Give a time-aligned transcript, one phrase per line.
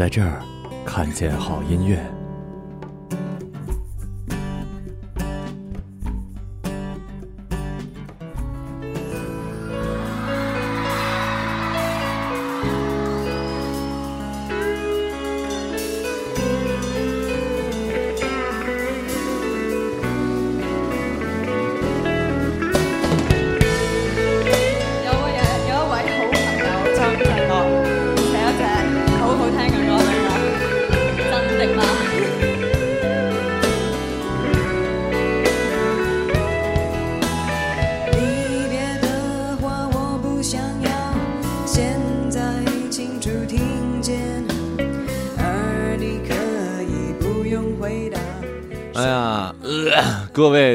[0.00, 0.42] 在这儿
[0.82, 2.09] 看见好音乐。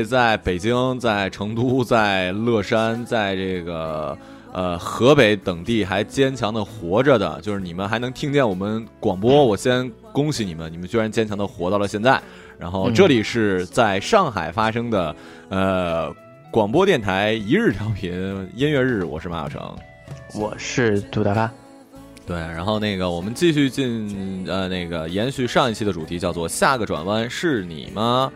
[0.06, 4.18] 在北京、在成都、在乐山、在这个
[4.54, 12.22] 呃河北等地还坚强的活着的，就是你们还能听见我们广播，我先恭喜你们，你们居然坚强的活到了现在。
[12.58, 15.16] 然后这里是在上海发生的
[15.50, 16.16] 呃
[16.52, 18.14] 广播电台一日调频
[18.56, 19.76] 音乐日，我是马小成。
[20.34, 21.52] 我是杜大发。
[22.26, 28.32] 对，然后那个我们继续进呃那个延续上一期的主题，叫做下个转弯是你吗？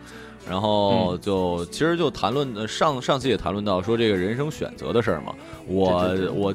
[0.50, 5.32] 然后就、其实就谈论呃上上期也谈论到说这个人生选择的事儿嘛。
[5.68, 6.02] 我
[6.34, 6.54] 我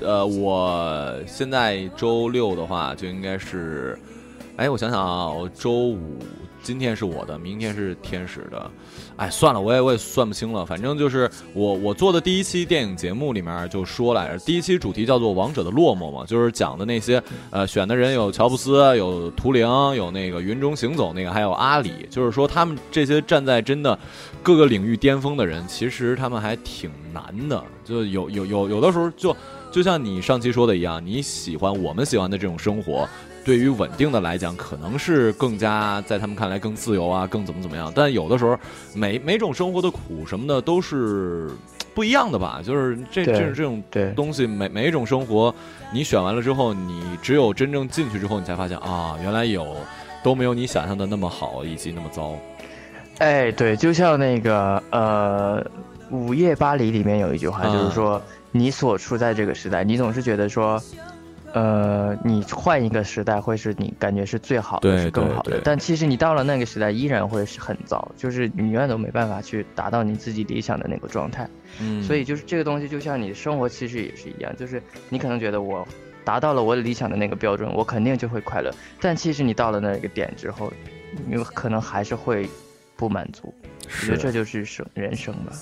[0.00, 3.98] 呃我现在周六的话就应该是，
[4.56, 6.18] 哎我想想啊，我周五
[6.66, 8.68] 今天是我的，明天是天使的。
[9.14, 10.66] 哎，算了，我也我也算不清了。
[10.66, 23.96] 反正就是我我做的第一期电影节目里面就说来着，第一期主题叫做《王者的落寞》嘛，就是讲的那些呃选的人有乔布斯，有图灵，有那个云中行走那个，还有阿里，就是说他们这些站在真的
[24.42, 29.36] 各个领域巅峰的人，其实他们还挺难的，就有有有有的时候就
[29.70, 33.08] 就像你上期说的一样，你喜欢我们喜欢的这种生活。
[33.46, 37.92] 对于稳定的来讲，可能是更加在他们看来更自由啊，更怎么怎么样。
[37.94, 38.58] 但有的时候，
[38.92, 41.48] 每每种生活的苦什么的都是
[41.94, 42.60] 不一样的吧。
[42.66, 45.54] 就是这对这这种对东西，每每一种生活，
[45.92, 49.76] 你选完了之后，你只有真正进去之后，你才发现啊，原来有
[50.24, 52.32] 都没有你想象的那么好，以及那么糟。
[53.18, 55.64] 哎，对，就像那个呃，
[56.14, 58.20] 《午夜巴黎》里面有一句话，嗯就是说，
[58.50, 60.82] 你所处在这个时代，你总是觉得说，
[61.52, 65.42] 呃，你换一个时代会是你感觉是最好的，是更好。
[65.42, 71.48] 的但其实你到了那个时代，依然会是很糟，就是你永远都没办法去达到你自己理想的那个状态。
[71.80, 75.86] 嗯，所以就是这个东西，就像你的生活其实也是一样，就是你可能觉得我
[76.24, 78.70] 达到了我理想的那个标准，我肯定就会快乐。
[79.00, 80.72] 但其实你到了那个点之后，
[81.26, 82.48] 你可能还是会
[82.96, 83.54] 不满足。
[83.84, 85.52] 我觉得这就是生人生吧。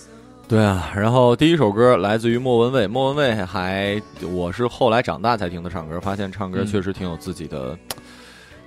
[0.54, 7.76] 对啊，然后第一首歌来自于莫文蔚，莫文蔚还我是后来长大才听的唱歌，发现唱歌嗯确实挺有自己的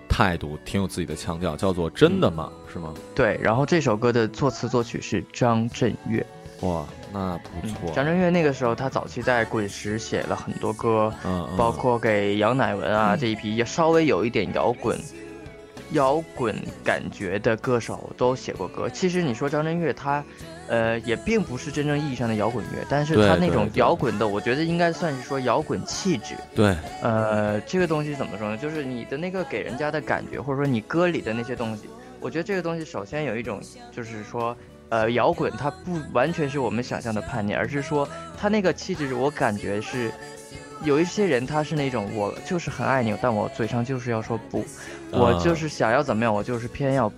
[0.10, 2.52] 态度，挺有自己的腔调，叫做真的吗？
[2.74, 2.94] 是吗？
[3.16, 6.26] 对，然后这首歌的作词作曲是张震岳。
[6.60, 7.90] 哇，那不错。
[7.96, 15.00] 张震岳那个时候他早期在滚石写了很多歌，嗯，嗯包括给杨乃文啊这一批也稍微有一点摇滚。
[15.92, 16.54] 摇滚
[16.84, 18.90] 感觉的歌手都写过歌。
[18.90, 20.22] 其实你说张震岳他，
[20.68, 26.36] 呃，也并不是真正意义上的摇滚乐，但是对他那种摇滚的，我觉得应该算是说摇滚气质。
[26.56, 28.58] 对，呃，这个东西怎么说呢？
[28.58, 33.62] 就是你的那个给人家的感觉，或者说你歌里的那些东西，我觉得这个东西首先有一种，
[33.92, 34.56] 就是说，
[34.90, 40.12] 呃，摇滚它不完全是我们想象的叛逆，而是说它那个气质，我感觉是
[40.84, 44.64] 有一些人他是那种我就是很爱你，但我嘴上就是要说不，
[45.12, 47.12] 我啊就是想要怎么样，我就是偏要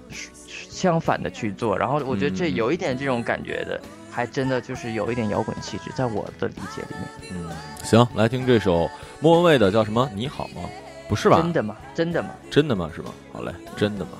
[0.47, 1.77] 相反的去做。
[1.77, 3.80] 然后我觉得这嗯有一点这种感觉的，
[4.12, 7.33] 还真的就是有一点摇滚气质，在我的理解里面。
[7.33, 7.50] 嗯，
[7.83, 8.89] 行，来听这首
[9.19, 10.09] 莫文蔚的叫什么？
[10.13, 10.62] 你好吗？
[11.07, 11.38] 不是吧？
[11.41, 11.75] 真的吗？
[11.95, 12.30] 真的吗？
[12.51, 12.89] 真的吗？
[12.95, 13.12] 是吧？
[13.33, 14.12] 好嘞，真的吗？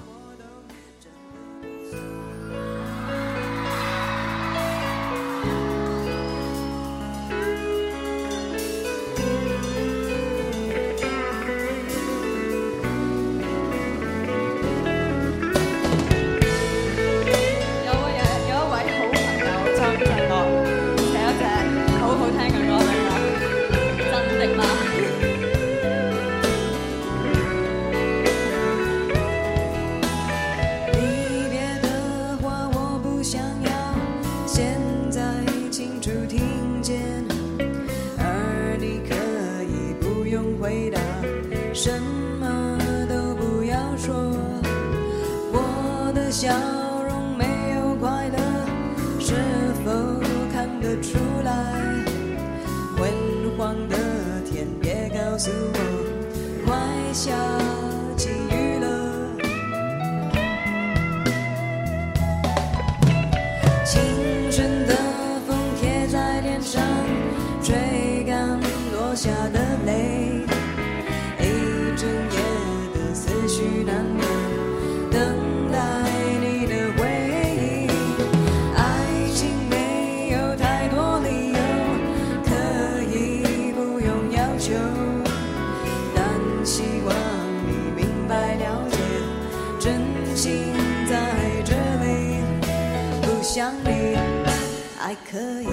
[95.10, 95.68] 还可以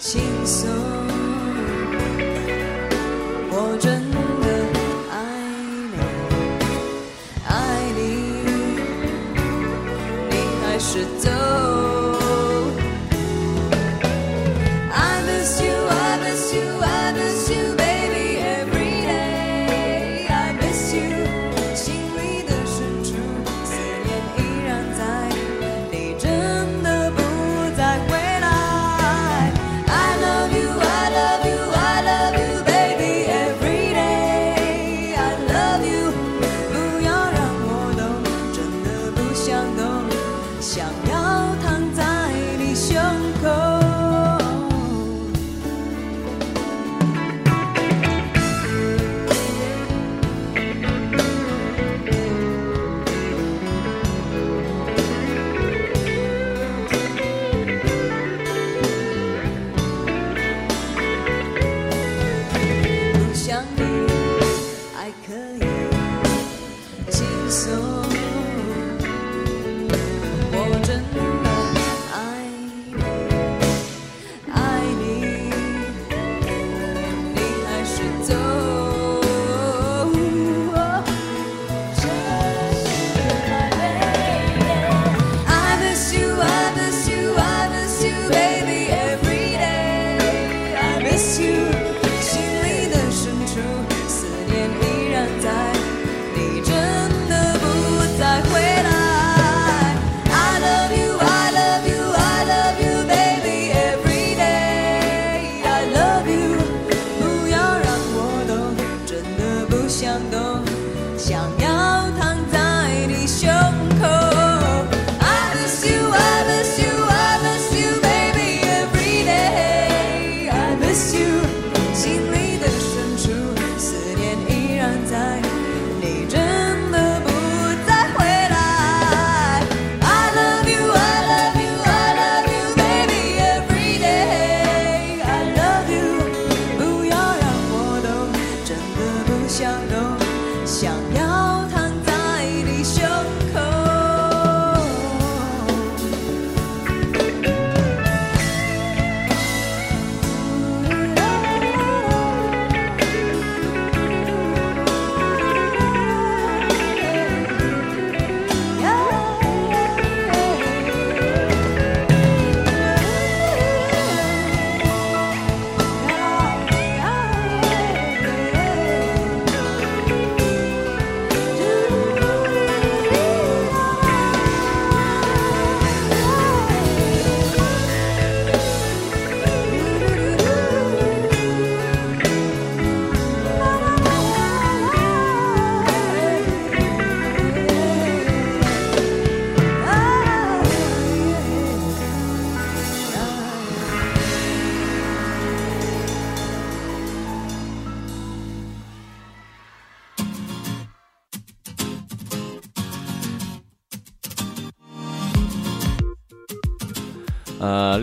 [0.00, 0.68] 轻松。
[3.48, 4.46] 我真的
[5.12, 5.14] 爱
[5.92, 5.94] 你
[7.46, 7.52] 爱
[7.96, 8.00] 你
[10.28, 10.34] 你
[10.64, 11.31] 还是走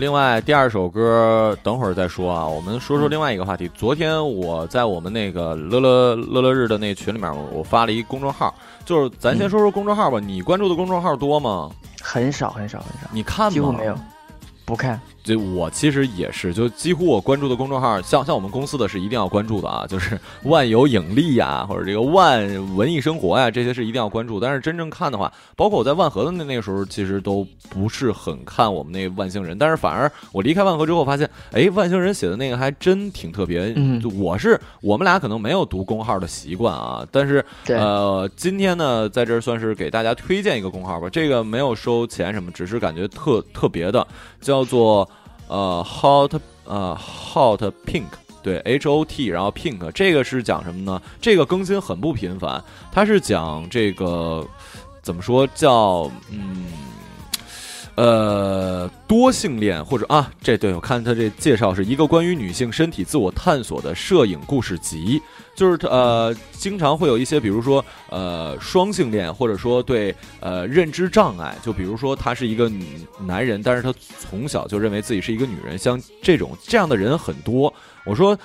[0.00, 2.46] 另外，第二首歌等会儿再说啊。
[2.46, 3.70] 我们说说另外一个话题。
[3.74, 8.54] 昨天我在我们那个乐乐乐乐日的那群里面，我发了一公众号，
[8.86, 10.18] 就是咱先说说公众号吧。
[10.18, 11.70] 你关注的公众号多吗？
[12.00, 13.08] 很少，很少，很少。
[13.12, 13.50] 你看吗？
[13.50, 13.94] 几乎没有，
[14.64, 14.98] 不看。
[15.22, 24.40] 这我其实也是，就几乎我关注的公众号，像像我们公司的是一定要关注的啊，就是万有引力呀，或者这个万文艺生活呀，这些是一定要关注。
[24.40, 29.58] 但是真正看的话，包括我在万和的那那个时候，其实都不是很看我们那万星人。
[29.58, 33.72] 但是反而我离开万和之后，发现，哎，万星人写的那个还真挺特别。
[33.76, 41.08] 嗯就我是我们俩可能没有读公号的习惯啊，但是呃，今天呢，在这儿算是给大家推荐一个公号吧。
[41.10, 44.06] 这个没有收钱什么，只是感觉特特别的，
[44.40, 45.08] 叫做
[45.50, 48.06] 呃 hot 呃 hot pink。
[48.42, 51.02] 对，H O T，然后 Pink，这个是讲什么呢？
[51.20, 54.42] 这个更新很不频繁，它是讲这个
[55.02, 56.64] 怎么说叫嗯
[58.00, 65.20] 呃多性恋或者啊，这对我看他这介绍是一个关于女性身体自我探索的摄影故事集，
[65.54, 72.86] 就是呃经常会有一些比如说呃双性恋或者说对呃认知障碍，就比如说他是一个女
[73.26, 77.70] 男人，但是他从小就认为自己是一个女人，像这种这样的人很多。
[78.06, 78.36] 我说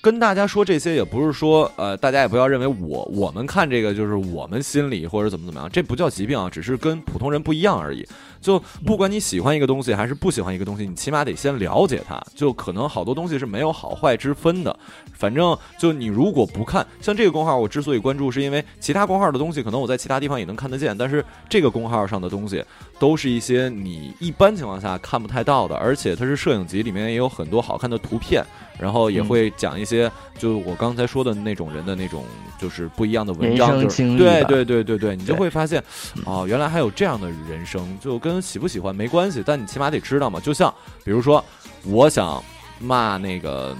[0.00, 8.06] 跟大家说这些，也不是说呃，大家也不要认为我我们看这个就是我们心理或者怎么怎么样，这不叫疾病啊，只是跟普通人不一样而已。
[8.40, 12.20] 就不管你喜欢一个东西还是不喜欢一个东西，你起码得先了解它。
[12.34, 14.74] 就可能好多东西是没有好坏之分的。
[15.12, 22.64] 反正就你如果不看，像这个公号，我之所以关注，是因为其他公号的东西可能我在其他地方也能看得见，但是这个公号上的东西
[22.98, 28.42] 都是一些你一般情况下看不太到的，而且它是摄影集，里面也有很多好看的图片，
[28.80, 32.24] 然后也会讲一些就我刚才说的那种人的那种
[32.58, 33.78] 就是不一样的文章，
[34.16, 35.82] 对对对对对，你就会发现
[36.24, 40.40] 哦，原来还有这样的人生，就跟喜不喜欢没关系，但你起码得知道嘛。
[40.40, 41.44] 就像比如说，
[41.84, 42.42] 我想
[42.80, 43.76] 骂那个。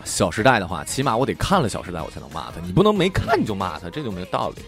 [0.02, 2.58] 《小时代》的话，起码我得看了《小时代》，我才能骂他。
[2.64, 4.62] 你不能没看你就骂他，这就没有道理。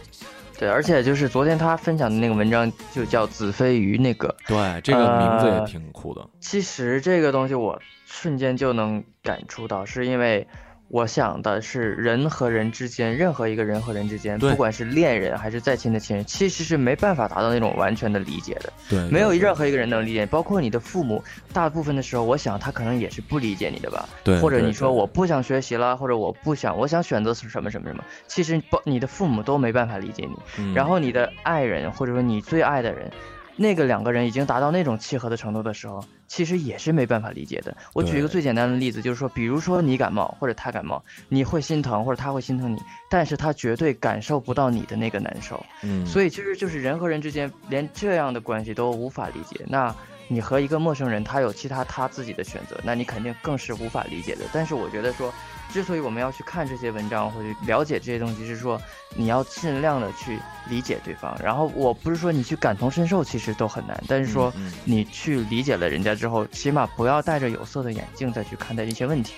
[0.58, 6.28] 对，而且就是昨天他分享的那个文章就叫子非鱼那个，对，这个名字也呃挺酷的。
[6.40, 10.46] 其实这个东西我瞬间就能感触到，是因为
[10.92, 18.70] 我想的是人和人之间，任何一个人和人之间，不管是恋人还是再亲的亲人，其实是没办法达到那种完全的理解的。
[18.90, 24.06] 对，没有任何一个人能理解，包括你的父母，大部分的时候，我想他可能也是不理解你的吧。
[24.22, 30.36] 对，或者你说我不想学习了，或者我不想，我想选择什么什么什么，其实包你的父母都没办法理解你。
[30.58, 33.10] 嗯然后你的爱人或者说你最爱的人，
[33.56, 37.76] 那个两个人已经达到那种契合的程度的时候，其实也是没办法理解的。
[37.92, 42.78] 我举一个最简单的例子，就是说，比如说你感冒或者他感冒，你会心疼或者他会心疼你，
[43.10, 45.64] 但是他绝对感受不到你的那个难受。
[45.82, 49.94] 嗯，所以其实就是人和人之间连这样的关系都无法理解，那
[50.28, 54.42] 你和一个陌生人，他有其他他自己的选择，那你肯定更是无法理解的。
[54.52, 55.32] 但是我觉得说，
[55.72, 58.80] 之所以我们要去看这些文章或者了解这些东西，是说
[59.16, 60.38] 你要尽量的去
[60.68, 61.36] 理解对方。
[61.42, 64.52] 然后我不是说你去感同身受，其实都很难，但是说
[64.84, 69.32] 你去理解了人家之后，起码不要戴着有色的眼镜再去看待一些问题。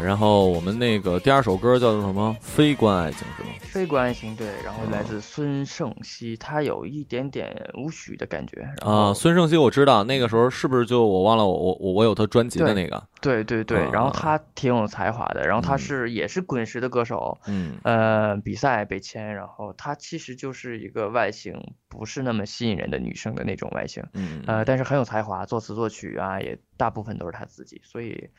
[0.00, 2.36] 然后我们那个第二首歌叫做什么？
[2.40, 3.48] 非关爱情是吗？
[3.62, 8.62] 非关爱情对，然后来哦自孙盛熙，他有一点点无许的感觉。
[8.80, 13.02] 啊，孙盛熙我知道，那个时候是不是就我忘了我我我我有他专辑的那个？
[13.20, 21.54] 对对对，然后啊他挺有才华的，然后他嗯是也是滚石的歌手，嗯呃，比赛被签，然后他其实就是一个外形
[21.88, 28.30] 不是那么吸引人的女生的那种外形，嗯呃，但是很有才华，作词作曲啊也大部分都是他自己，所以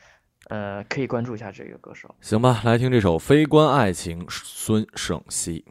[0.50, 2.14] 呃可以关注一下这个歌手。
[2.20, 5.64] 行吧，来听这首《非关爱情》，孙胜熙。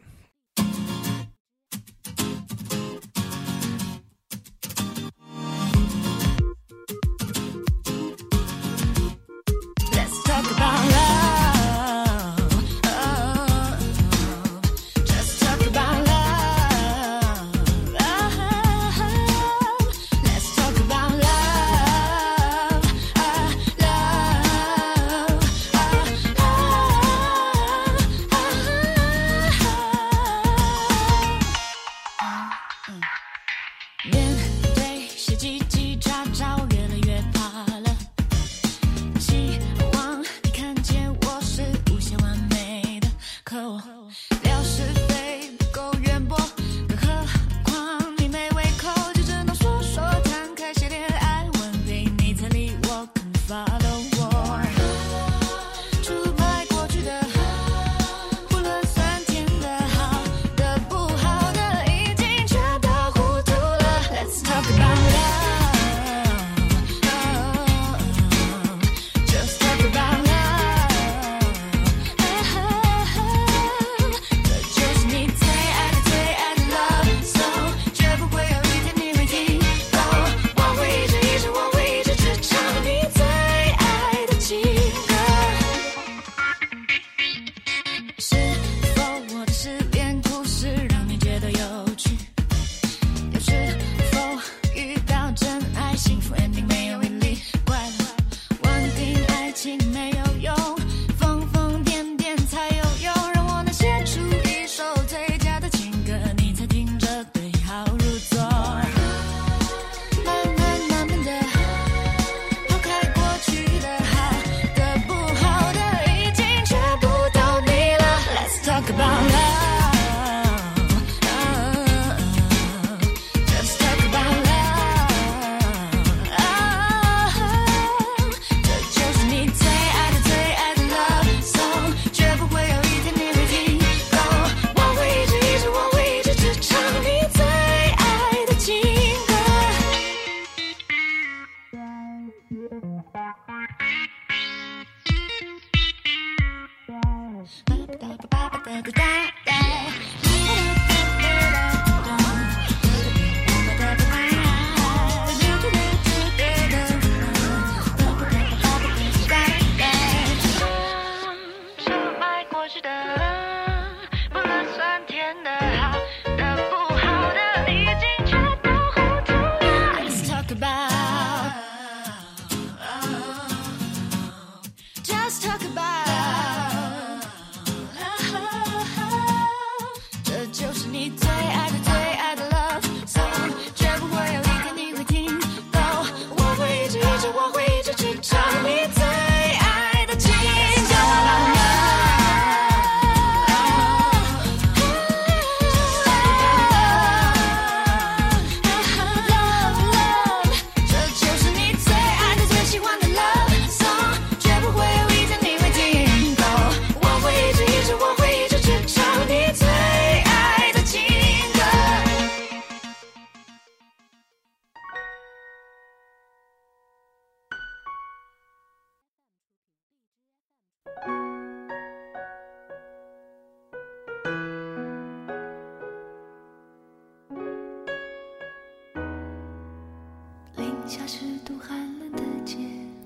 [230.56, 232.56] 零下十度寒冷的街，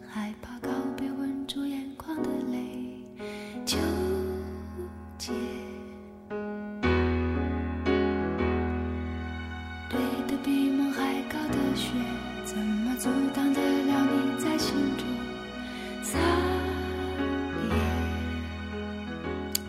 [0.08, 0.53] 害怕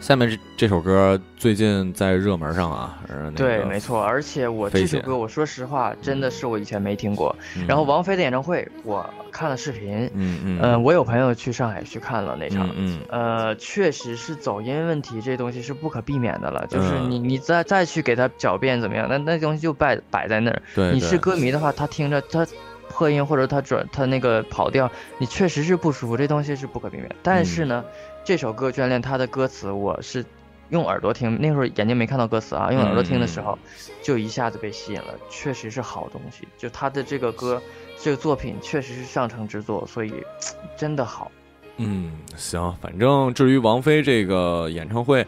[0.06, 2.96] 下面这这首歌最近在热门上啊，
[3.36, 7.36] 对，没错，而且我这首歌，我说实话，真的是我以前没听过。
[7.58, 16.68] 嗯然后王菲的演唱会，我看了视频，嗯嗯呃、我有朋友去上海去看了那场，嗯呃，确实是走音问题，这东西是不可避免的了。
[16.68, 20.62] 就是嗯你你再再去给他狡辩怎么样，那那东西就摆摆在那儿。
[20.76, 22.46] 对，你是歌迷的话，他听着他
[22.89, 27.10] 破音或者他转他那个跑调，你确实是不舒服，这东西是不可避免。
[27.24, 27.84] 但是呢，
[28.26, 30.26] 这首歌《眷恋》它的歌词我是
[30.70, 33.56] 用耳朵听，那时候眼睛没看到歌词啊，用耳朵听的时候，
[34.02, 36.48] 就一下子被吸引了，确实是好东西。
[36.58, 37.62] 就他的这个歌，
[38.02, 40.12] 这个作品确实是上乘之作，所以
[40.76, 41.32] 真的好。
[41.78, 45.24] 嗯，行，反正至于王菲这个演唱会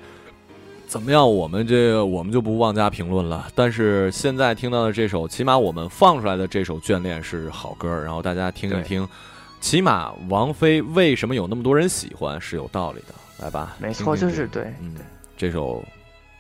[0.88, 3.48] 怎么样，我们这个我们就不妄加评论了。
[3.54, 9.08] 但是现在听到的这首，起码我们放出来的这首《眷恋》是好歌，然后大家听一听。
[9.68, 13.76] 起码王菲为什么有那么多人喜欢是有道理的，来吧？
[13.82, 14.96] 没错，就是对嗯，
[15.36, 15.84] 这首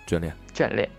[0.09, 0.33] 《眷恋》。
[0.57, 0.89] 眷恋。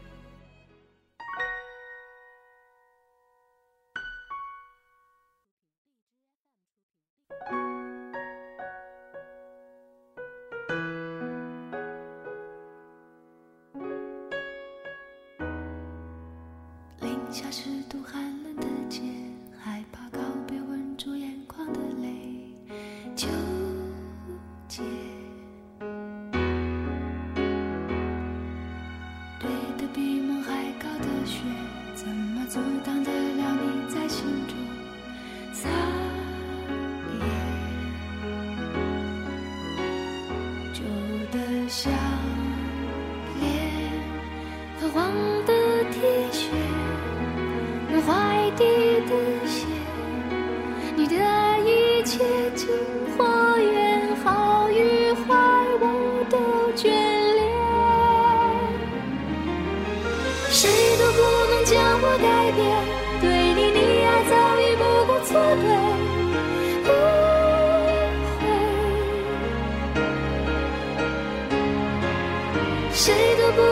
[72.99, 73.68] 谁都不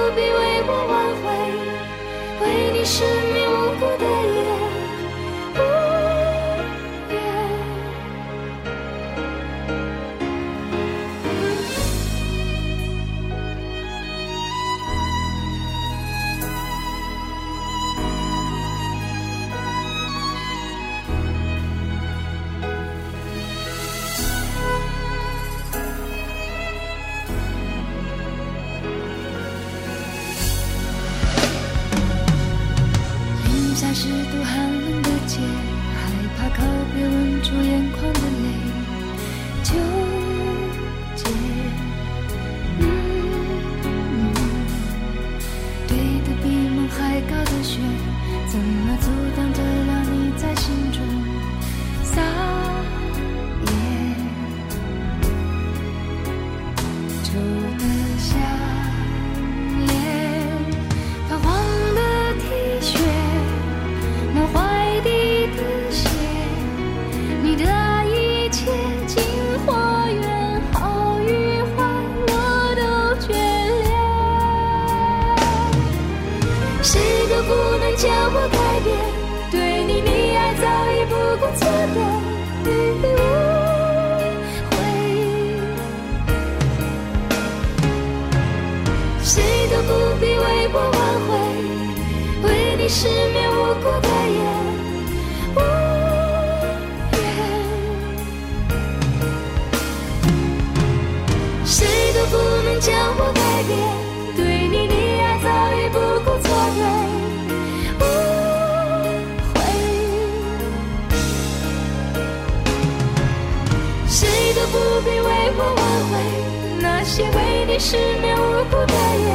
[117.17, 119.27] 些为你失眠无辜的夜，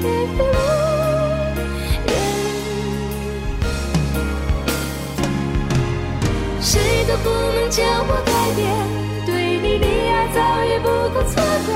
[0.00, 0.06] 无
[2.06, 2.10] 言。
[6.60, 6.70] 谁
[7.08, 8.64] 都不能将我改变，
[9.26, 11.34] 对你的爱早已不顾错
[11.66, 11.68] 对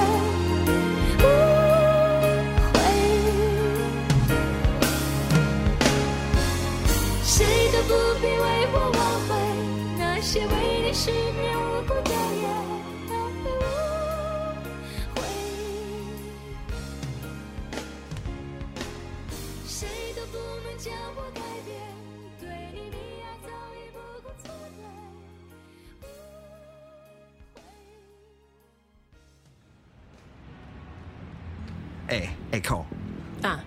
[32.10, 32.84] 哎哎扣，
[33.42, 33.60] 啊，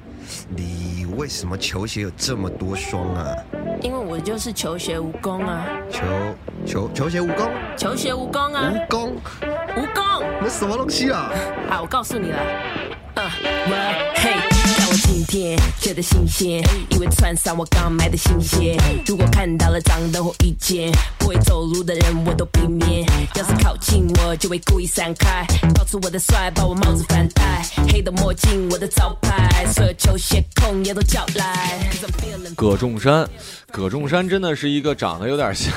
[0.49, 3.33] 你为什么球鞋有这么多双啊？
[3.81, 6.01] 因为我就是球鞋蜈蚣啊，球
[6.65, 7.49] 球球鞋蜈蚣？
[7.77, 9.11] 球鞋蜈蚣啊，蜈蚣？
[9.77, 10.25] 蜈蚣。
[10.41, 11.31] 那什么东西啊？
[11.69, 12.39] 好，我告诉你了，
[13.15, 14.52] 呃，我嘿，
[15.33, 18.77] 天觉得新鲜，因为穿上我刚买的新鞋。
[19.07, 23.03] 如果看到了脏的或遇见不会走路的人，我都避免。
[23.33, 25.43] 要是靠近我，就会故意闪开，
[25.73, 31.79] 告诉我的帅，把我帽子反戴，黑的墨镜我的招牌，所有球鞋控也都叫来。
[32.55, 33.27] 葛仲山，
[33.71, 35.73] 葛仲山真的是一个长得有点像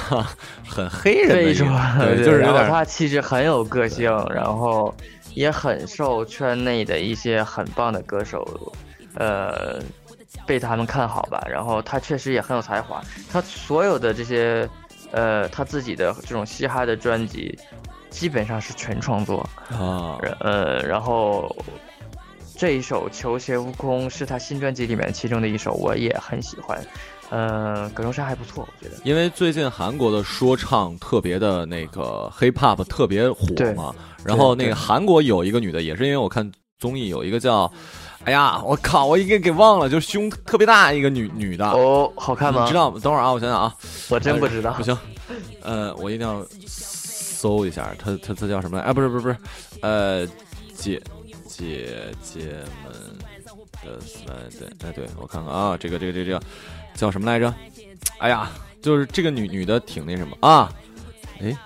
[0.68, 4.94] 很黑人的一个，常对，就是有点他气质很有个性，然后
[5.32, 8.46] 也很受圈内的一些很棒的歌手，
[9.16, 9.82] 呃，
[10.46, 11.44] 被他们看好吧。
[11.50, 14.68] 然后他确实也很有才华，他所有的这些，
[15.10, 17.58] 呃，他自己的这种嘻哈的专辑，
[18.10, 19.38] 基本上是全创作。
[19.70, 21.54] 啊，呃，然后
[22.56, 26.80] 这一首《球鞋悟空》是他新专辑里面其中的一首，我也很喜欢。
[27.28, 28.96] 呃，葛中山还不错，我觉得。
[29.02, 33.92] 因为最近韩国的说唱特别的那个 hip hop 特别火嘛，
[34.24, 36.48] 然后那个韩国有一个女的，也是因为我看
[36.78, 37.68] 综艺有一个叫，
[38.26, 42.64] 哎呀，我靠，我应该给忘了，就是胸特别大一个女女的，哦，好看吗？
[42.64, 42.98] 你知道吗？
[43.00, 43.72] 等会儿啊，我想想啊，
[44.08, 44.72] 我真不知道。
[44.72, 44.98] 不行，
[45.62, 48.82] 呃，我一定要搜一下，她她她叫什么来？
[48.82, 49.36] 哎，不是不是不是，
[49.80, 50.26] 呃，
[50.74, 51.00] 姐
[51.46, 52.40] 姐姐
[52.82, 52.92] 们
[53.84, 56.42] 的 slide，哎，对我看看啊，这个这个这个这个
[56.96, 57.54] 叫什么来着？
[58.18, 58.50] 哎呀，
[58.82, 60.72] 就是这个女女的挺那什么啊？
[61.40, 61.56] 哎，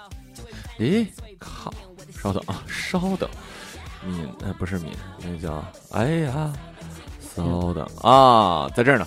[0.76, 1.06] 诶，
[1.38, 1.72] 靠，
[2.22, 3.26] 稍等啊，稍等，
[4.04, 6.52] 敏，呃，不是敏，那叫哎呀，
[7.36, 9.06] 稍等啊，在这儿呢。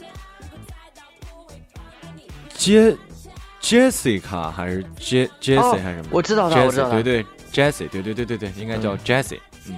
[2.55, 2.95] 杰
[3.61, 6.09] Jessica 还是杰 Jessie 哦还是什么？
[6.11, 6.89] 我知道他，我知道。
[6.89, 9.39] 对对，Jessie，对对对对对，应该叫 Jessie。
[9.67, 9.77] 嗯，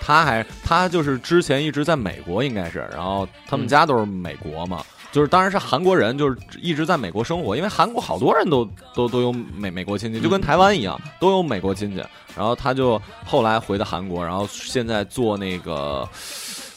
[0.00, 4.84] 他还他就是之前一直在美国，应该是，然后他们嗯家都是美国嘛，
[5.16, 12.04] 就是当然是韩国人，就是一直在美国生活，因为韩国好多人都都都有美美国亲戚，就跟台湾一样，都有美国亲戚。
[12.36, 16.06] 然后他就后来回的韩国，然后现在做那个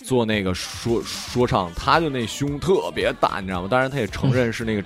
[0.05, 3.67] 做那个说说唱，他就那胸特别大，你知道吗？
[3.69, 4.81] 当然他也承认是那个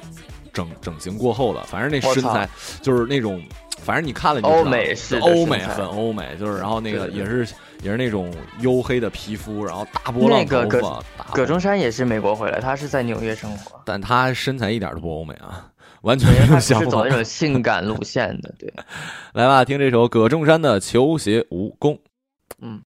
[0.52, 2.50] 整整形过后的，反正那身材
[2.82, 3.39] 就是那种，
[3.84, 7.48] 反正你看了你就知道欧美是欧美很欧美，就是然后那个也是
[7.84, 15.69] 也是那种黝黑的皮肤，然后大波浪那个葛头发，大葛中山也是美国回来，他是在纽约生活，但他身材一点都不欧美啊，
[16.02, 17.10] 完全是相反不是走那。
[17.10, 18.74] 种性感路线的，对，
[19.34, 21.96] 来吧，听这首葛中山的《球鞋蜈蚣》。
[22.62, 22.82] 嗯，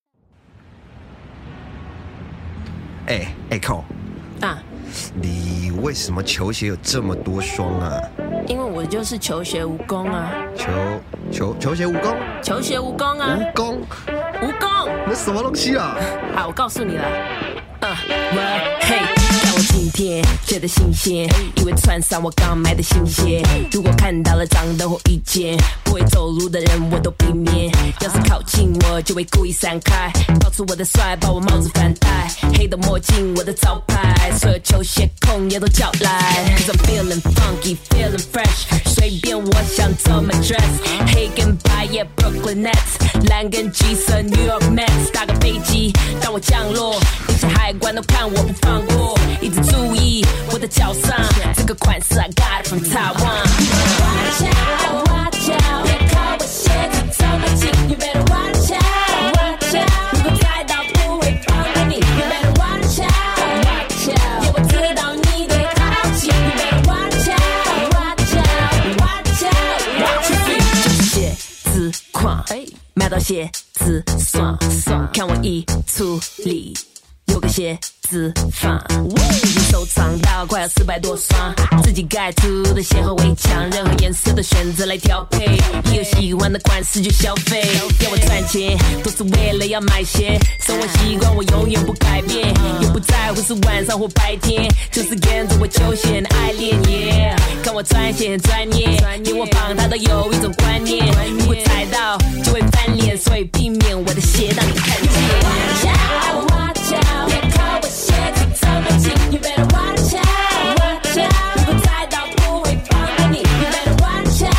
[3.05, 3.83] 哎哎扣，
[4.41, 4.57] 啊，
[5.13, 8.01] 你为什么球鞋有这么多双啊？
[8.47, 10.71] 因为我就是球鞋蜈蚣啊，球
[11.31, 13.75] 球球鞋蜈蚣，球鞋蜈蚣啊，蜈蚣，
[14.41, 14.89] 无功。
[15.05, 15.95] 那什么东西啊？
[16.35, 17.03] 好，我告诉你了。
[18.81, 18.99] 嘿，
[19.77, 23.43] 今天觉得新鲜，因为穿上我刚买的新鞋。
[23.71, 27.71] 如果看到了脏的或一件不会走路的人，我都避免。
[28.01, 32.27] 要是靠近我，就会故意闪开，爆出我的帅，把我帽子反戴。
[32.57, 36.57] 黑的墨镜，我的招牌，所有球鞋控也都叫来。
[36.57, 41.13] Cause I'm feeling funky, feeling fresh，随便我想怎么 dress。
[41.13, 45.11] 黑跟白也 Brooklyn Nets，蓝跟橘色 New York Mets。
[45.13, 51.17] 搭个飞机，当我降落，那些海关都看我不放过，一直注意我的脚上
[51.55, 53.43] 这个款式，I got from Taiwan。
[53.99, 58.81] Watch out, watch out，别靠我鞋子这么近，You better watch out,
[59.37, 63.09] watch out，如果踩到不会放过你，You better watch out,
[63.65, 65.79] watch out，因为我知道你对靠
[66.17, 67.37] 近，You better watch out,
[67.93, 70.47] watch out, watch out, watch out，就是
[71.03, 72.43] 鞋子狂，
[72.93, 76.73] 买到鞋子爽爽，看我一处理。
[77.37, 85.45] 有个鞋子放，已经收藏到快要四百多双，自己盖出的鞋盒围墙，任何颜色的选择来调配，
[85.91, 87.61] 一有喜欢的款式就消费。
[88.03, 88.75] 要我赚钱。
[89.03, 92.47] 都是为了要买鞋，生活习惯我永远不改变，
[92.81, 96.75] 也不在乎是晚上或白天，就是跟着我球鞋的爱恋。
[96.85, 101.05] Yeah，看我穿鞋很专业，连我绑它都有一种观念，
[101.37, 106.46] 如果踩到就会翻脸，所以避免我的鞋让你看见。
[106.86, 114.52] Watch out, watch out，别靠我鞋子这么近，You better watch out, watch out，如果踩到不会放过你，You better watch out,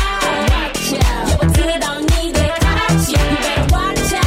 [0.52, 2.64] watch out，因为我知道你对靠
[3.04, 4.22] 近，You better watch out,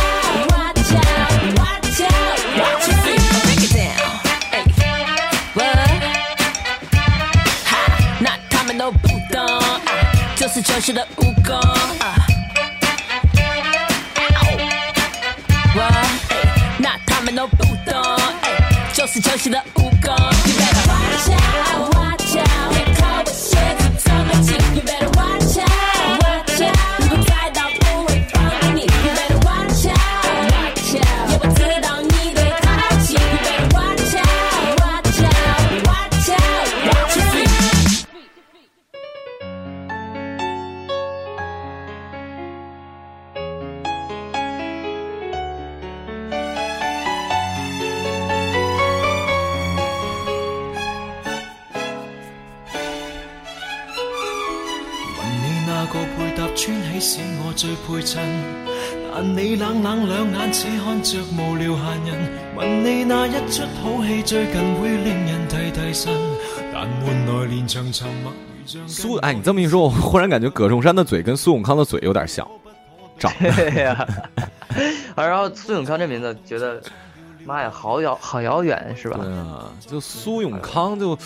[0.51, 4.01] watch out, watch out, watch out。Break it down，
[4.51, 4.53] 哎，
[5.53, 5.77] what？
[7.65, 7.71] 哈，
[8.19, 9.82] 那他们都不懂，啊
[10.36, 11.81] 就是球鞋的蜈蚣。
[19.42, 19.61] 是的
[56.62, 58.20] 穿起使我最配襯，
[59.12, 62.14] 但你冷冷兩眼只看着無聊閒人。
[62.57, 66.14] 問你那一出好戲最近會令人提提神，
[66.72, 68.33] 但換來連場沉默
[68.87, 72.46] 苏，哎，你这么一说，我忽然感觉葛仲山的嘴跟苏永康的嘴有点像，
[73.18, 73.51] 长得。
[73.51, 74.07] 对 呀、
[75.16, 76.81] 啊，然后苏永康这名字觉得，
[77.44, 79.18] 妈呀，好遥好遥远是吧？
[79.20, 81.16] 对啊，就苏永康就，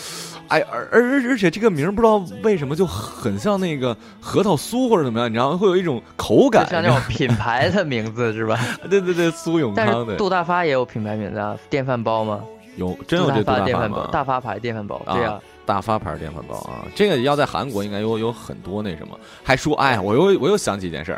[0.47, 5.57] 哎，而而而且这个名儿不知道为什么就很像那个核桃酥或者怎么样，你知道吗？
[5.57, 8.59] 会有一种口感，就像那种品牌的名字是吧？
[8.89, 12.43] 对对对，苏永康的杜大发也有品牌名字啊，电饭煲吗？
[12.77, 14.07] 有真有这杜大发吗电饭煲，？
[14.11, 21.17] 大发牌电饭煲，对啊啊，大发牌电饭煲啊，这个要在韩国应该有有很多那什么，还说哎，我又我又想起一件事儿，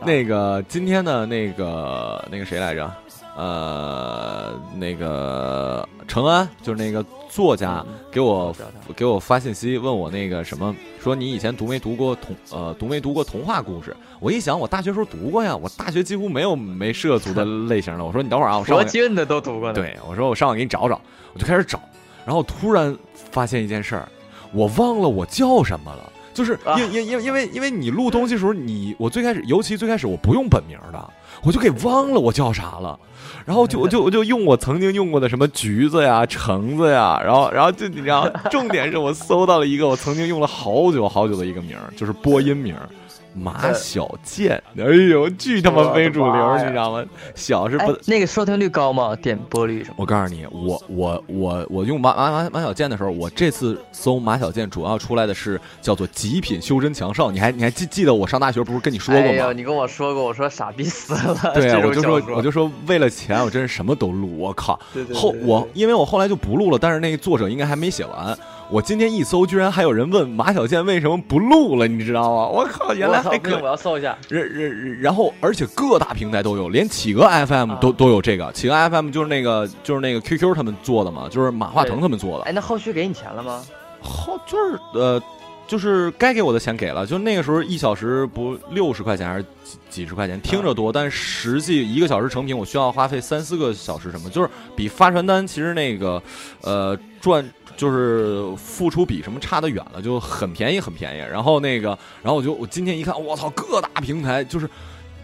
[0.00, 2.92] 啊那个今天的那个那个谁来着？
[3.42, 8.54] 呃，那个程安，就是那个作家，给我
[8.94, 13.96] 给我发信息问我那个什么，说你以前读没读过童呃读没读过童话故事？
[14.18, 18.04] 我一想，我大学时候读过呀，我大学几乎没有没涉足的类型的。
[18.04, 19.74] 我说你等会儿啊，我上网罗晋的都读过呢。
[19.74, 21.00] 对，我说我上网给你找找，
[21.32, 21.80] 我就开始找，
[22.26, 24.06] 然后突然发现一件事儿，
[24.52, 26.12] 我忘了我叫什么了。
[26.32, 26.78] 就是啊。
[26.78, 31.10] 因因因因为因为你录东西的时候，你我最开始，尤其最开始我不用本名的，
[31.42, 32.98] 我就给忘了我叫啥了，
[33.44, 42.88] 然后就我就我就用我曾经用过的什么橘子呀、橙子呀，然后然后就你知道，重点是我搜到了一个我曾经用了好久好久的一个名，就是播音名儿，
[43.34, 47.04] 马小健，哎呦，巨他妈非主流，你知道吗？
[47.34, 49.14] 小是不，那个收听率高吗？
[49.16, 49.96] 点播率什么？
[49.98, 57.30] 我告诉你，我我我我用马马马马小健的时候，我这次搜马小健主要出来的是叫做极品修真强少。
[57.30, 59.52] 你还你还记记得我上大学不是跟你说过吗？
[59.52, 61.52] 你跟我说过，我说傻逼死了。
[61.54, 64.38] 对啊，我就说我就说为了钱，我真是什么都录。
[64.38, 64.78] 我靠，
[65.14, 68.36] 后我因为我后来就不录了，但是那个作者应该还没写完。
[68.72, 72.46] 我今天一搜，居然还有人问马小贱为什么不录了，你知道吗？
[72.46, 74.16] 我靠，原来还可我要搜一下。
[74.28, 78.52] 然然然后，而且各大平台都有，连企鹅 FM 都都有这个。
[78.52, 82.44] 企鹅 FM 就是那个就是那个 QQ 他们做的嘛，就是马化腾他们做的。
[82.44, 83.60] 哎，那后续给你钱了吗？
[84.00, 85.20] 后就是呃，
[85.66, 87.04] 就是该给我的钱给了。
[87.04, 96.22] 就那个时候一小时不六十块钱还是几几十块钱，听着多，但实际一个小时成品我需要花费三四个小时，什么就是比发传单其实那个
[96.60, 97.44] 呃赚。
[97.80, 101.18] 就是付出比什么差的远了，就很便宜，很便宜。
[101.18, 104.68] 然后那个，然后我就我今天一看，我操，各大平台就是，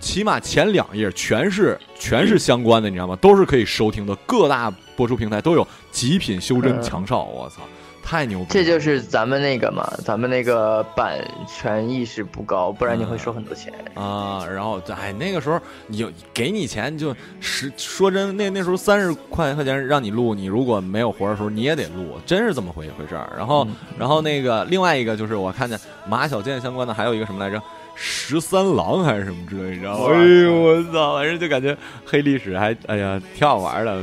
[0.00, 3.14] 起码前两页全是全是相关的，你知道吗？
[3.16, 7.60] 都是可以收听的，各大播出平台都有极品修真强少，我操。
[8.08, 8.46] 太牛逼！
[8.50, 14.46] 这就是咱们那个嘛，咱们那个版权意识不高，不然你会收很多钱啊。
[14.46, 23.28] 然后，哎，那个时候有给你钱就十，说真，那那时候三十块块钱让你录，你如果没有活的时候你也得录，真是这么回回事儿。
[23.36, 23.66] 然后，
[23.98, 25.76] 然后那个另外一个就是我看见
[26.08, 27.60] 马小健相关的还有一个什么来着，
[27.96, 30.14] 十三郎还是什么之类，你知道吗？
[30.14, 34.00] 哎呦我操，反正就感觉黑历史还哎呀挺好玩的，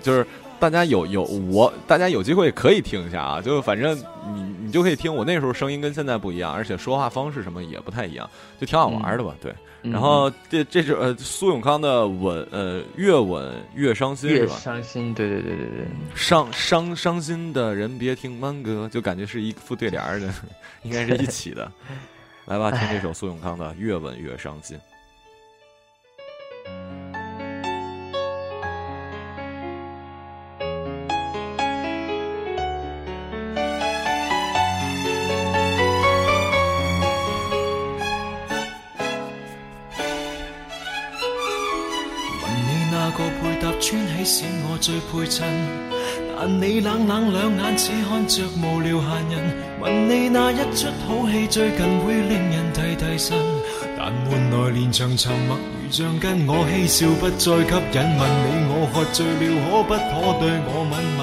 [0.00, 0.24] 就是。
[0.58, 3.40] 大家有有我，大家有机会可以听一下啊！
[3.40, 3.96] 就反正
[4.34, 8.28] 你你就可以听我那时候声音跟现在不一样，而且说话方式什么也不太一样，
[8.60, 9.34] 就挺好玩的吧？
[9.40, 9.54] 对。
[9.82, 14.56] 然后这这是呃苏永康的吻呃越吻越伤心是吧？
[14.56, 15.86] 伤心，对对对对对。
[16.14, 20.32] 伤伤伤心的人别听慢歌，就感觉是一副对联的，
[20.82, 21.70] 应该是一起的。
[22.46, 24.76] 来吧， 听这首苏永康的越吻越伤心。
[44.26, 45.46] 使我最配衬，
[46.34, 49.38] 但你冷冷两眼只看着无聊闲人。
[49.80, 53.38] 问你那一出好戏最近会令人提提神，
[53.96, 58.02] 但换来连场沉默如像跟我嬉笑不再吸引。
[58.18, 61.22] 问你我喝醉了可不可对我吻吻？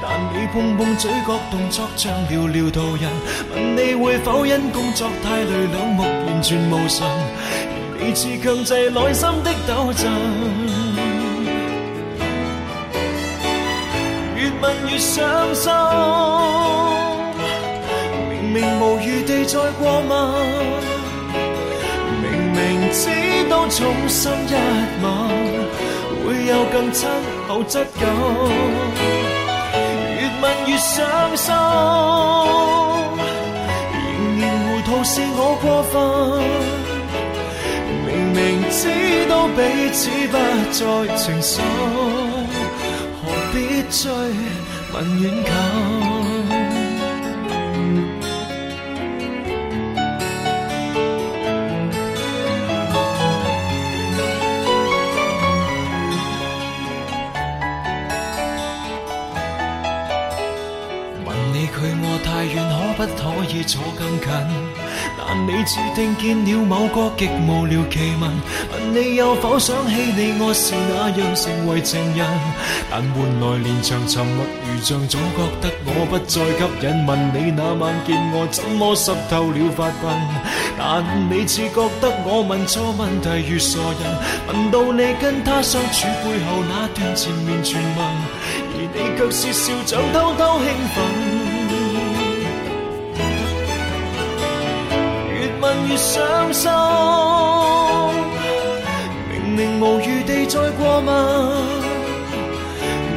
[0.00, 3.12] 但你碰碰嘴角动作像寥寥途人。
[3.52, 7.06] 问你会否因工作太累两目完全无神？
[7.98, 10.65] 而你似强制内心的抖震。
[14.60, 15.72] 问越伤心，
[18.30, 20.10] 明明无余地再过问，
[22.22, 23.02] 明明知
[23.50, 24.52] 道重心一
[25.02, 25.04] 吻
[26.24, 27.08] 会有更亲
[27.46, 28.08] 厚质感，
[30.16, 31.54] 越问越伤心，
[33.92, 35.94] 仍然糊涂是我过分，
[38.06, 38.36] 明明
[38.70, 38.80] 知
[39.28, 39.58] 道彼
[39.92, 40.34] 此不
[40.72, 40.78] 再
[41.16, 41.54] 情深。
[43.56, 44.12] 必追
[44.92, 45.50] 问远近。
[61.24, 62.54] 问你距我太远，
[62.94, 64.65] 可不可以坐更近？
[65.44, 68.30] 你注定见了某个极无聊奇闻，
[68.72, 72.26] 问你有否想起你我是那样成为情人？
[72.90, 77.06] 但换来连场沉默，如像总觉得我不再吸引。
[77.06, 80.16] 问你那晚见我怎么湿透了发鬓？
[80.78, 84.00] 但你似觉得我问错问题如傻人。
[84.48, 87.98] 问到你跟他相处背后那段缠绵传闻，
[88.72, 91.35] 而你却是笑像偷偷兴奋。
[95.66, 96.70] 问越伤心，
[99.28, 101.08] 明明无余地再过问，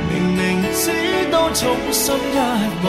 [0.10, 0.90] 明明知
[1.32, 2.36] 道重心一
[2.84, 2.88] 吻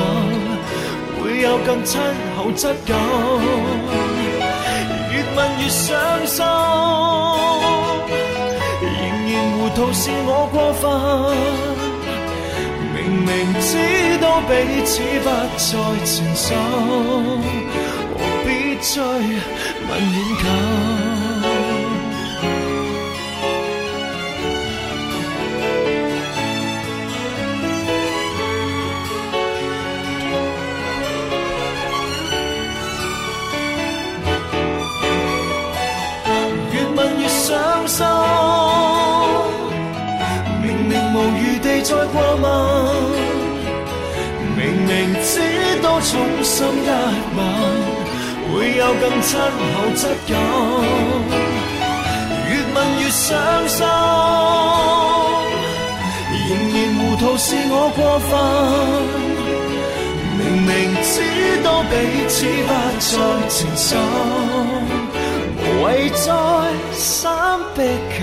[1.21, 2.01] 会有更亲
[2.39, 2.97] 厚质感，
[5.13, 5.91] 越问越伤
[6.25, 6.43] 心，
[8.81, 8.89] 仍
[9.31, 10.83] 然糊涂是我过分，
[12.95, 13.29] 明明
[13.61, 13.69] 知
[14.23, 14.51] 道彼
[14.87, 15.69] 此不再
[16.07, 16.49] 情深。
[18.83, 20.45] 追问永久，
[36.73, 38.07] 越问越伤心。
[40.63, 42.45] 明明无余地再过问，
[44.57, 44.89] 明明
[45.23, 45.31] 知
[45.83, 46.11] 道衷
[46.43, 46.87] 心一
[47.37, 47.80] 吻。
[48.61, 50.37] 會有更親厚質感，
[52.47, 53.19] 越問越傷
[53.67, 53.81] 心，
[56.47, 57.99] 仍然糊涂是我過
[58.29, 58.31] 分。
[60.37, 60.71] 明明
[61.03, 61.15] 知
[61.65, 61.93] 道彼
[62.29, 62.37] 此
[62.69, 63.11] 不再
[63.49, 63.89] 情深，
[65.57, 66.29] 無謂再
[66.93, 67.79] 三逼
[68.19, 68.21] 近。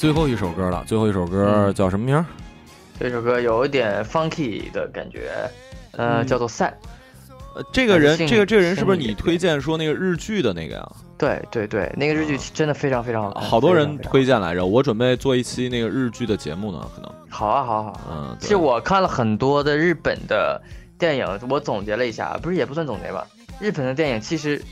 [0.00, 2.24] 最后一首歌了，最后一首歌叫什么名儿？
[2.98, 5.30] 这首歌有一点 funky 的感觉，
[5.92, 6.74] 呃，嗯叫做《散》。
[7.54, 10.92] 呃，这个人，这个这个人是不是你推荐说那个日剧的那个呀？
[11.18, 17.12] 对对对，那个日剧真的非常非常好看，好多人非常非常推荐来着，我准备做一期那个日剧的节目呢，可能。
[17.28, 18.00] 好啊好啊好啊。
[18.10, 20.58] 嗯，对其实我看了很多的日本的
[20.98, 23.26] 电影，我总结了一下，不是也不算总结吧。
[23.60, 24.62] 日本的电影其实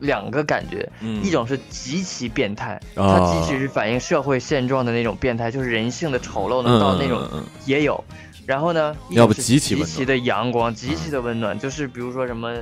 [0.00, 1.22] 两个感觉，嗯。
[1.22, 3.18] 一种是极其变态，啊。
[3.18, 7.26] 它即使是反映社会现状的那种变态，就是人性的丑陋能到那种
[7.64, 8.02] 也有。
[8.46, 12.56] 然后呢，一要不是极其极其的阳光，极其的温暖，就是比如说什么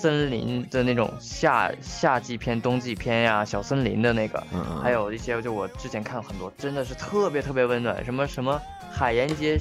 [0.00, 4.42] 森林的那种夏夏季片、冬季片呀，小森林的那个，
[4.82, 8.58] 还有一些就我之前看了很多，真的是特别特别温暖，什么什么
[8.90, 9.58] 海盐街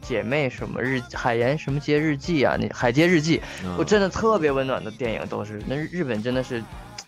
[0.00, 3.76] 姐妹什么日海盐什么街日记啊，那海街日记，嗯。
[3.76, 6.62] 我真的特别温暖的电影都是，那日本真的是，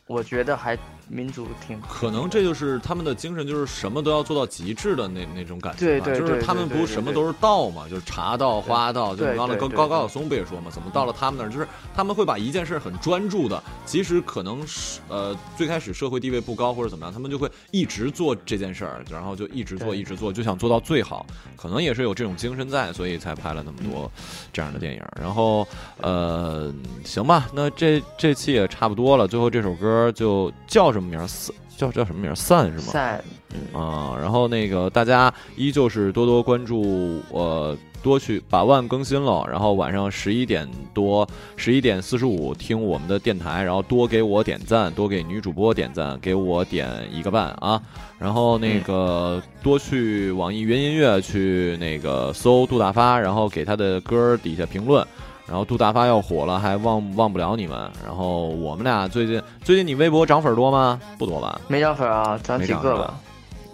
[0.06, 0.76] 我觉得还
[1.08, 6.04] 民族挺可能这就是他们的精神，就是什么都要做到极致的那那种感觉吧。
[6.04, 21.24] 对对就是他们不是什么都是道嘛，就是茶道、花道，就是对刚才高高高晓松不也说嘛，怎么到了他们那儿，就是他们会把一件事很专注的，即使可能是呃最开始社会地位不高或者怎么样，他们就会一直做这件事儿，然后就一直做一直做，就想做到最好。
[21.56, 24.10] 可能也是有这种精神在，所以才拍了那么多
[24.52, 25.02] 这样的电影。
[25.20, 25.66] 然后
[26.00, 26.72] 呃，
[27.04, 31.26] 行吧，那这这期也差不多了，最后这首歌就叫什么名儿？
[31.28, 32.34] 四叫叫什么名儿？
[32.34, 32.84] 散是吗？
[32.84, 33.24] 散，
[33.72, 47.80] 啊，然后那个大家依旧是多多关注，呃，多去把万更新了，然后晚上十一点多，十一点四十五听我们的电台，然后多给我点赞，多给女主播点赞，给我点一个半啊，
[48.18, 55.06] 然后那个多去网易云音乐去那个搜杜大发，然后给他的歌儿底下评论。
[55.48, 57.90] 然后杜大发要火了，还忘忘不了你们。
[58.04, 61.00] 然后我们俩最近最近你微博涨粉多吗？
[61.18, 61.60] 不多吧？
[61.68, 63.14] 没涨粉啊，涨几个吧。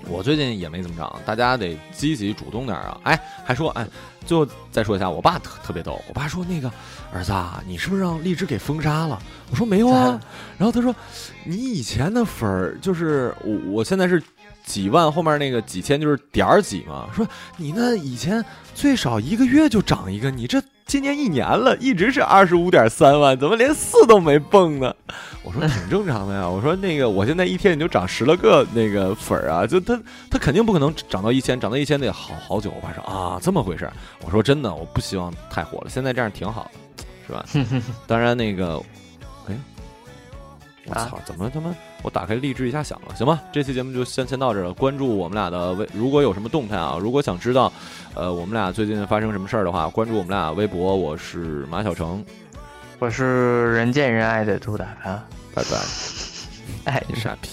[0.09, 3.01] 我最近也没怎么涨，大家得积极主动点啊！
[3.05, 3.87] 哎，还说哎，
[4.27, 6.69] 最后再说一下，我爸特特别逗，我爸说那个
[7.13, 9.17] 儿子啊，你是不是让荔枝给封杀了？
[9.51, 10.21] 我说没有啊，
[10.59, 10.93] 然后他说
[11.45, 14.21] 你以前的粉儿就是我，我现在是
[14.65, 17.09] 几万，后面那个几千就是点儿几嘛。
[17.15, 17.25] 说
[17.57, 18.45] 你那以前
[18.75, 24.95] 最少一个月就涨一个，你这今年一年了，一直是二十五点三万，怎么连四都没蹦呢？
[25.43, 26.49] 我说挺正常的呀。
[26.49, 29.99] 我说那个我现在一天也就涨十来个那个粉儿啊，就他
[30.31, 32.71] 他肯定不可能涨到一千，涨到一千得好好久。
[32.71, 33.93] 我爸说啊这么回事儿。
[34.25, 37.45] 我说真的，我不希望太火了，现在这样挺好的，是吧？
[38.07, 38.81] 当然那个，
[39.49, 39.57] 哎，
[40.87, 43.15] 我操，怎么他妈我打开荔枝一下响了？
[43.15, 44.73] 行吧，这期节目就先先到这了。
[44.75, 47.73] 关注我们俩的微，如果有什么动态啊，如果想知道，
[48.15, 52.25] 呃，我们俩最近发生什么事儿的话，关注我们俩微博，我是马小成，
[52.99, 55.23] 我是人见人爱的杜大咖，
[55.55, 55.79] 拜拜，
[56.91, 57.49] 哎，你傻逼。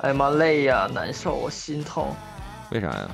[0.00, 2.14] 哎呀妈累呀，难受，我心痛。
[2.70, 3.10] 为啥呀？